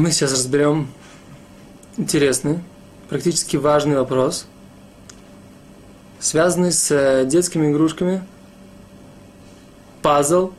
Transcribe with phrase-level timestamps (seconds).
[0.00, 0.88] Мы сейчас разберем
[1.98, 2.60] интересный,
[3.10, 4.46] практически важный вопрос,
[6.18, 8.22] связанный с э, детскими игрушками,
[10.00, 10.52] пазл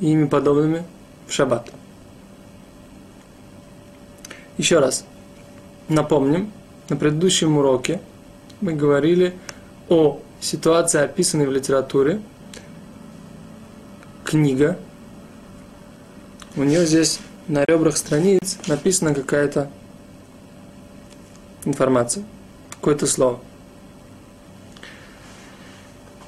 [0.00, 0.82] и ими подобными
[1.26, 1.70] в шаббат.
[4.56, 5.04] Еще раз
[5.88, 6.50] напомним,
[6.88, 8.00] на предыдущем уроке
[8.62, 9.36] мы говорили
[9.90, 12.22] о ситуации, описанной в литературе.
[14.24, 14.78] Книга.
[16.56, 19.70] У нее здесь на ребрах страниц написана какая-то
[21.64, 22.24] информация,
[22.70, 23.40] какое-то слово.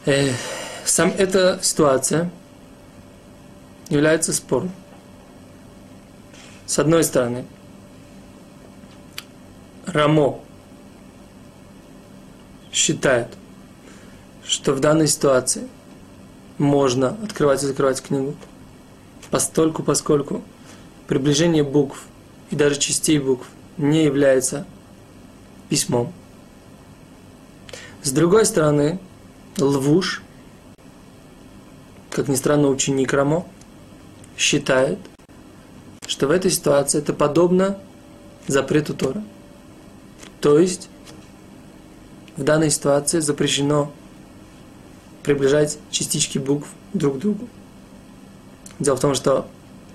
[0.07, 0.31] Э,
[0.85, 2.31] сам эта ситуация
[3.89, 4.71] является спором.
[6.67, 7.47] С одной стороны,
[9.87, 10.39] Рамо
[12.73, 13.29] считает,
[14.45, 15.67] что в данной ситуации
[16.59, 18.35] можно открывать и закрывать книгу,
[19.31, 20.43] постольку, поскольку
[21.09, 22.05] приближение букв
[22.51, 24.67] и даже частей букв не является
[25.69, 26.13] письмом.
[28.03, 29.01] С другой стороны,
[29.59, 30.23] Лвуш,
[32.11, 33.47] как ни странно, ученик Рамо,
[34.37, 34.99] считает,
[36.07, 37.79] что в этой ситуации это подобно
[38.47, 39.25] запрету Тора.
[40.41, 40.89] То есть,
[42.37, 43.91] в данной ситуации запрещено
[45.23, 47.49] приближать частички букв друг к другу.
[48.79, 49.49] Дело в том, что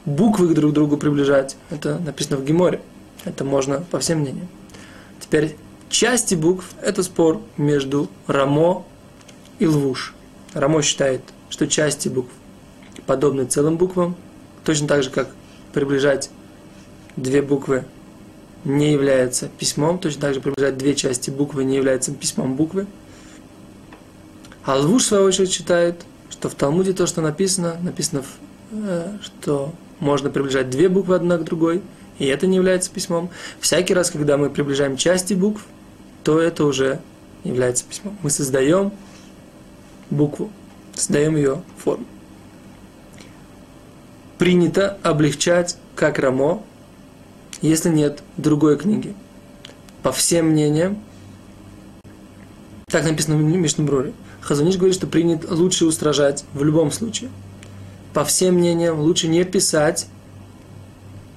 [0.06, 2.82] буквы друг к другу приближать, это написано в Геморе.
[3.26, 4.48] Это можно по всем мнениям.
[5.20, 5.56] Теперь
[5.90, 8.86] части букв– это спор между Рамо
[9.60, 10.14] и Лвуш.
[10.54, 12.32] Рамо считает, что части букв
[13.06, 14.16] подобны целым буквам,
[14.64, 15.30] точно так же, как
[15.74, 16.30] приближать
[17.16, 17.86] две буквы
[18.64, 22.88] не является письмом, точно так же приближать две части буквы не является письмом буквы.
[24.66, 28.24] А Лвуш, в свою очередь, считает, что в Талмуде то, что написано, написано,
[28.72, 29.74] э, что
[30.04, 31.82] можно приближать две буквы одна к другой,
[32.20, 33.30] и это не является письмом.
[33.60, 35.66] Всякий раз, когда мы приближаем части букв,
[36.24, 37.00] то это уже
[37.44, 38.18] является письмом.
[38.22, 38.92] Мы создаем
[40.10, 40.52] букву,
[40.94, 42.06] создаем ее форму.
[44.38, 46.62] Принято облегчать, как Рамо,
[47.62, 49.16] если нет другой книги.
[50.02, 51.02] По всем мнениям,
[52.88, 57.30] так написано в Мишнабруре, Хазуниш говорит, что принят лучше устражать в любом случае–
[58.14, 60.08] по всем мнениям, лучше не писать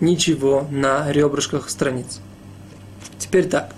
[0.00, 2.20] ничего на ребрышках страниц.
[3.18, 3.72] Теперь так.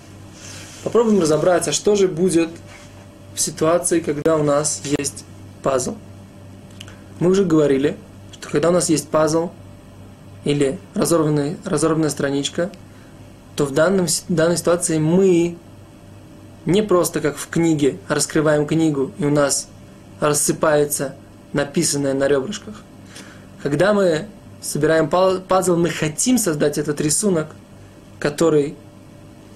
[0.83, 2.49] Попробуем разобраться, что же будет
[3.33, 5.25] в ситуации, когда у нас есть
[5.63, 5.95] пазл.
[7.19, 7.97] Мы уже говорили,
[8.33, 9.49] что когда у нас есть пазл
[10.45, 12.69] или разорванный, разорванная страничка,
[13.55, 15.57] то в данном, данной ситуации мы
[16.65, 19.67] не просто как в книге раскрываем книгу и у нас
[20.19, 21.15] рассыпается
[21.53, 22.83] написанное на ребрышках,
[23.61, 24.27] когда мы
[24.61, 27.47] собираем пазл, мы хотим создать этот рисунок,
[28.19, 28.75] который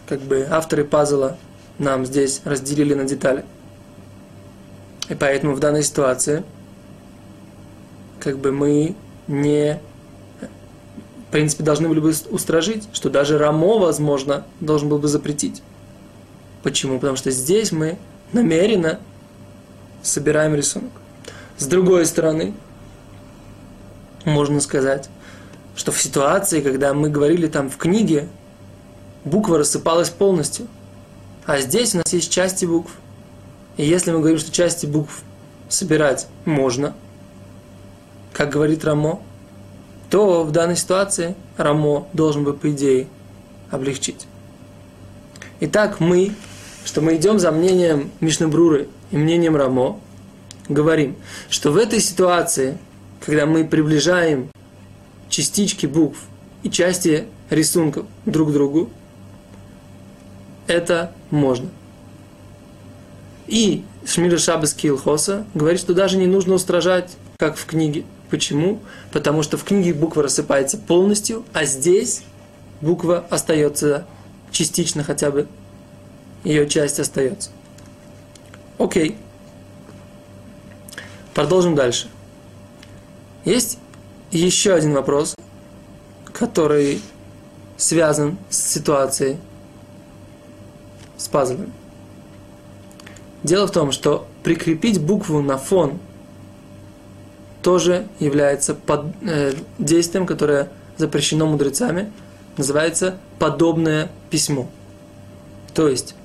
[0.08, 1.38] как бы авторы пазла
[1.80, 3.46] нам здесь разделили на детали.
[5.10, 6.44] И поэтому в данной ситуации
[8.20, 8.96] как бы мы
[9.28, 9.80] не
[11.28, 15.64] в принципе должны были бы устражить, что даже Рамо, возможно, должен был бы запретить.
[16.62, 17.00] Почему?
[17.00, 17.98] Потому что здесь мы
[18.32, 19.00] намеренно
[20.04, 20.92] собираем рисунок.
[21.58, 22.54] С другой стороны,
[24.26, 25.10] можно сказать,
[25.76, 28.28] что в ситуации, когда мы говорили там в книге,
[29.26, 30.68] буква рассыпалась полностью.
[31.46, 32.92] А здесь у нас есть части букв.
[33.78, 35.24] И если мы говорим, что части букв
[35.68, 36.94] собирать можно,
[38.32, 39.20] как говорит Рамо,
[40.10, 43.08] то в данной ситуации Рамо должен бы, по идее,
[43.72, 44.28] облегчить.
[45.60, 46.34] Итак, мы,
[46.86, 50.00] что мы идем за мнением Мишнабруры и мнением Рамо,
[50.70, 51.16] говорим,
[51.50, 52.78] что в этой ситуации–
[53.26, 54.50] когда мы приближаем
[55.30, 56.20] частички букв
[56.62, 58.90] и части рисунков друг к другу,
[60.68, 61.70] это можно.
[63.48, 68.04] И Шмиля Шабас Килхоса говорит, что даже не нужно устражать, как в книге.
[68.30, 68.80] Почему?
[69.12, 72.24] Потому что в книге буква рассыпается полностью, а здесь
[72.82, 74.06] буква остается
[74.52, 75.48] частично хотя бы,
[76.44, 77.52] ее часть остается.
[78.78, 79.16] Окей.
[81.34, 82.10] Продолжим дальше.
[83.46, 83.78] Есть
[84.32, 85.36] еще один вопрос,
[86.32, 87.02] который
[87.78, 89.38] связан с ситуацией
[91.18, 91.70] с пазлами.
[93.44, 96.00] Дело в том, что прикрепить букву на фон
[97.62, 102.12] тоже является под, э, действием, которое запрещено мудрецами,
[102.58, 104.70] называется подобное письмо.
[105.74, 106.16] То есть,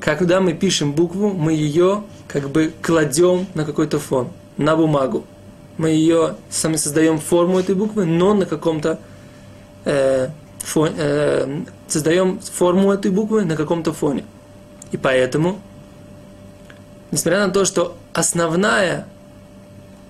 [0.00, 4.28] когда мы пишем букву, мы ее как бы кладем на какой-то фон,
[4.58, 5.24] на бумагу
[5.78, 8.98] мы ее сами создаем форму этой буквы, но на каком-то
[9.84, 10.28] э,
[10.58, 14.24] фон, э, создаем форму этой буквы на каком-то фоне.
[14.90, 15.60] И поэтому,
[17.10, 19.06] несмотря на то, что основная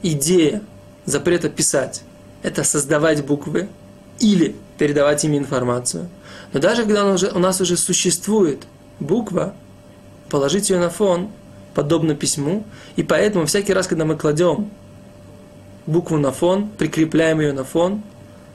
[0.03, 0.63] идея
[1.05, 2.03] запрета писать–
[2.43, 3.69] это создавать буквы
[4.21, 6.09] или передавать ими информацию.
[6.53, 8.65] Но даже когда уже, у нас уже существует
[9.01, 9.55] буква,
[10.31, 11.31] положить ее на фон
[11.75, 12.65] подобно письму,
[12.97, 14.71] и поэтому всякий раз, когда мы кладем
[15.89, 18.03] букву на фон, прикрепляем ее на фон,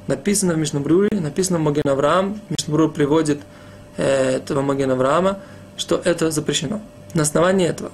[0.08, 3.42] написано в Мишнабруре, написано в Маген Авраам, Мишнабрур приводит
[3.98, 5.40] э, этого Маген Авраама,
[5.76, 6.80] что это запрещено.
[7.14, 7.92] На основании этого,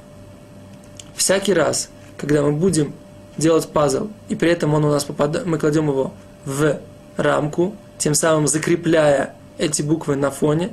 [1.15, 2.93] всякий раз, когда мы будем
[3.37, 6.13] делать пазл, и при этом он у нас попадает, мы кладем его
[6.43, 6.79] в
[7.15, 10.71] рамку, тем самым закрепляя эти буквы на фоне,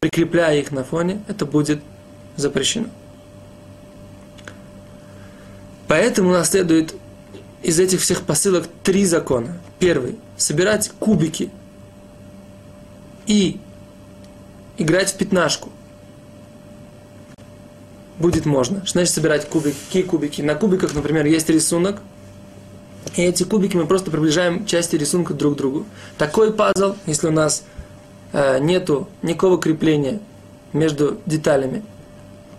[0.00, 1.80] прикрепляя их на фоне, это будет
[2.36, 2.88] запрещено.
[5.86, 6.94] Поэтому нас следует
[7.62, 9.58] из этих всех посылок три закона.
[9.78, 11.50] Первый– собирать кубики
[13.26, 13.60] и
[14.78, 15.70] играть в пятнашку.
[18.18, 18.84] Будет можно.
[18.84, 19.76] Что значит собирать кубики?
[19.86, 20.42] Какие кубики?
[20.42, 22.00] На кубиках, например, есть рисунок,
[23.16, 25.86] и эти кубики мы просто приближаем части рисунка друг к другу.
[26.18, 27.64] Такой пазл, если у нас
[28.32, 30.20] э, нету никакого крепления
[30.72, 31.82] между деталями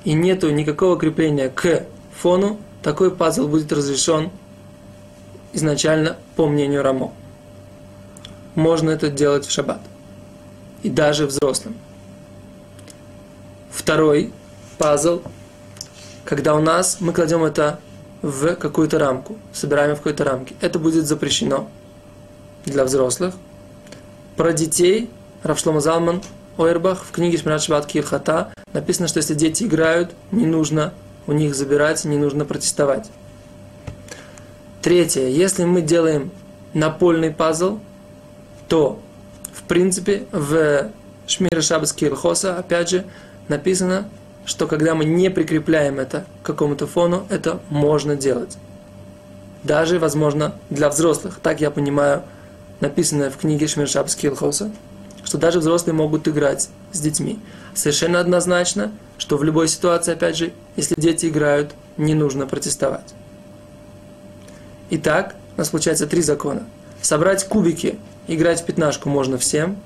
[0.03, 4.29] и нету никакого крепления к фону, такой пазл будет разрешен
[5.53, 7.13] изначально по мнению Рамо.
[8.55, 9.81] Можно это делать в шаббат.
[10.83, 11.75] И даже взрослым.
[13.71, 14.31] Второй
[14.77, 15.21] пазл,
[16.25, 17.79] когда у нас мы кладем это
[18.21, 20.55] в какую-то рамку, собираем в какой-то рамке.
[20.61, 21.69] Это будет запрещено
[22.65, 23.35] для взрослых.
[24.35, 25.09] Про детей
[25.44, 26.21] Равшлома Залман
[26.57, 30.94] Ойрбах в книге Шмират Шабат Кирхата написано, что если дети играют, не нужно
[31.27, 33.09] у них забирать, не нужно протестовать.
[34.83, 35.30] Третье.
[35.30, 36.30] Если мы делаем
[36.74, 37.80] напольный пазл,
[38.68, 39.00] то,
[39.53, 40.89] в принципе, в
[41.25, 43.06] Шмире Шабас Кирхоса, опять же,
[43.47, 44.09] написано,
[44.45, 48.57] что когда мы не прикрепляем это к какому-то фону, это можно делать.
[49.63, 51.39] Даже, возможно, для взрослых.
[51.41, 52.24] Так я понимаю,
[52.81, 54.69] написанное в книге Шмиршаб Скилхоса,
[55.24, 57.39] что даже взрослые могут играть с детьми.
[57.74, 63.13] Совершенно однозначно, что в любой ситуации, опять же, если дети играют, не нужно протестовать.
[64.95, 66.68] Итак, у нас получается три закона.
[67.01, 67.98] Собрать кубики,
[68.28, 69.78] играть в пятнашку можно всем.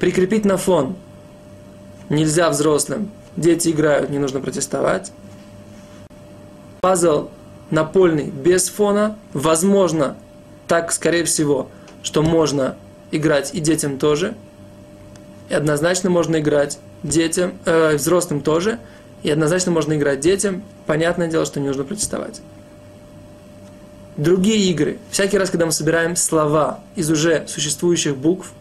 [0.00, 0.96] Прикрепить на фон
[2.08, 3.12] нельзя взрослым.
[3.36, 5.12] Дети играют, не нужно протестовать.
[6.80, 7.28] Пазл
[7.70, 9.16] напольный без фона.
[9.32, 10.16] Возможно,
[10.66, 11.68] так, скорее всего,
[12.02, 12.74] что можно
[13.12, 14.34] играть и детям тоже.
[15.48, 18.80] И однозначно можно играть детям, э, взрослым тоже.
[19.22, 20.64] И однозначно можно играть детям.
[20.86, 22.42] Понятное дело, что не нужно протестовать.
[24.16, 24.98] Другие игры.
[25.10, 28.52] Всякий раз, когда мы собираем слова из уже существующих букв,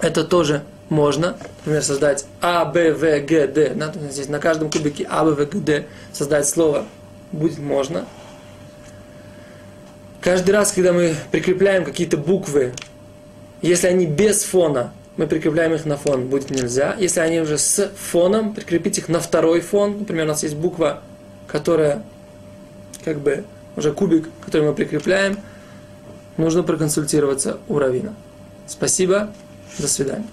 [0.00, 3.76] это тоже можно, например, создать А, Б, В, Г, Д.
[4.10, 6.86] Здесь на каждом кубике А, Б, В, Г, Д создать слово
[7.32, 8.06] будет можно.
[10.20, 12.72] Каждый раз, когда мы прикрепляем какие-то буквы,
[13.62, 16.96] если они без фона, мы прикрепляем их на фон, будет нельзя.
[16.98, 19.98] Если они уже с фоном, прикрепить их на второй фон.
[20.00, 21.02] Например, у нас есть буква,
[21.46, 22.02] которая
[23.04, 23.44] как бы
[23.76, 25.38] уже кубик, который мы прикрепляем.
[26.36, 28.14] Нужно проконсультироваться у Равина.
[28.66, 29.30] Спасибо.
[29.78, 30.26] До свидания.